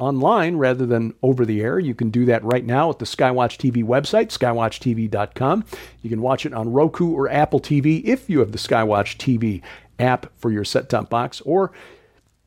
online 0.00 0.56
rather 0.56 0.86
than 0.86 1.14
over 1.22 1.44
the 1.44 1.60
air. 1.60 1.78
You 1.78 1.94
can 1.94 2.10
do 2.10 2.24
that 2.26 2.42
right 2.44 2.64
now 2.64 2.90
at 2.90 2.98
the 2.98 3.04
Skywatch 3.04 3.58
TV 3.58 3.84
website, 3.84 4.36
skywatchtv.com. 4.36 5.64
You 6.02 6.10
can 6.10 6.22
watch 6.22 6.44
it 6.46 6.52
on 6.52 6.72
Roku 6.72 7.12
or 7.12 7.30
Apple 7.30 7.60
TV 7.60 8.02
if 8.04 8.28
you 8.28 8.40
have 8.40 8.52
the 8.52 8.58
Skywatch 8.58 9.16
TV 9.16 9.62
app 9.98 10.26
for 10.38 10.50
your 10.50 10.64
set 10.64 10.88
top 10.88 11.10
box, 11.10 11.40
or 11.42 11.72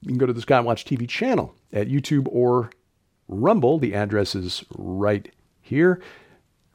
you 0.02 0.10
can 0.10 0.18
go 0.18 0.26
to 0.26 0.34
the 0.34 0.42
Skywatch 0.42 0.86
TV 0.86 1.08
channel 1.08 1.56
at 1.74 1.88
YouTube 1.88 2.28
or 2.32 2.72
Rumble. 3.28 3.78
The 3.78 3.94
address 3.94 4.36
is 4.36 4.64
right 4.78 5.30
here. 5.62 6.02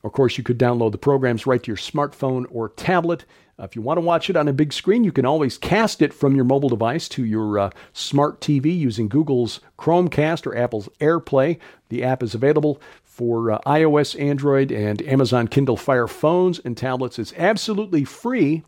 Of 0.04 0.12
course, 0.12 0.36
you 0.36 0.44
could 0.44 0.58
download 0.58 0.92
the 0.92 0.98
programs 0.98 1.46
right 1.46 1.62
to 1.62 1.70
your 1.70 1.76
smartphone 1.76 2.44
or 2.50 2.70
tablet. 2.70 3.24
Uh, 3.58 3.64
if 3.64 3.76
you 3.76 3.82
want 3.82 3.98
to 3.98 4.02
watch 4.02 4.28
it 4.28 4.36
on 4.36 4.48
a 4.48 4.52
big 4.52 4.72
screen, 4.72 5.04
you 5.04 5.12
can 5.12 5.24
always 5.24 5.56
cast 5.56 6.02
it 6.02 6.12
from 6.12 6.34
your 6.34 6.44
mobile 6.44 6.68
device 6.68 7.08
to 7.10 7.24
your 7.24 7.58
uh, 7.58 7.70
smart 7.92 8.40
TV 8.40 8.76
using 8.76 9.08
Google's 9.08 9.60
Chromecast 9.78 10.46
or 10.46 10.56
Apple's 10.56 10.88
AirPlay. 11.00 11.58
The 11.88 12.02
app 12.02 12.22
is 12.22 12.34
available 12.34 12.80
for 13.04 13.52
uh, 13.52 13.58
iOS, 13.66 14.18
Android, 14.20 14.72
and 14.72 15.02
Amazon 15.02 15.46
Kindle 15.46 15.76
Fire 15.76 16.08
phones 16.08 16.58
and 16.60 16.76
tablets. 16.76 17.18
It's 17.18 17.34
absolutely 17.36 18.04
free. 18.04 18.64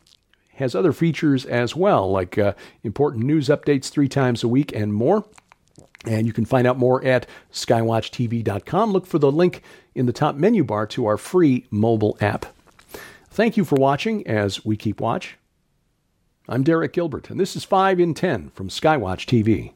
Has 0.57 0.75
other 0.75 0.93
features 0.93 1.45
as 1.45 1.75
well, 1.75 2.11
like 2.11 2.39
uh, 2.39 2.55
important 2.83 3.25
news 3.25 3.49
updates 3.49 3.89
three 3.89 4.09
times 4.09 4.45
a 4.45 4.49
week 4.49 4.73
and 4.75 4.95
more. 4.95 5.25
And 6.07 6.27
you 6.27 6.33
can 6.33 6.45
find 6.45 6.67
out 6.67 6.79
more 6.79 7.05
at 7.05 7.27
skywatchtv.com. 7.53 8.93
Look 8.93 9.07
for 9.07 9.19
the 9.19 9.33
link 9.33 9.63
in 9.95 10.07
the 10.07 10.13
top 10.13 10.37
menu 10.37 10.63
bar 10.63 10.87
to 10.89 11.07
our 11.07 11.17
free 11.17 11.67
mobile 11.71 12.17
app. 12.21 12.47
Thank 13.31 13.57
you 13.57 13.65
for 13.65 13.77
watching 13.77 14.27
as 14.27 14.65
we 14.65 14.77
keep 14.77 15.01
watch. 15.01 15.37
I'm 16.49 16.63
Derek 16.63 16.93
Gilbert, 16.93 17.31
and 17.31 17.41
this 17.41 17.57
is 17.57 17.65
5 17.65 17.99
in 17.99 18.13
10 18.13 18.51
from 18.51 18.69
Skywatch 18.69 19.27
TV. 19.27 19.73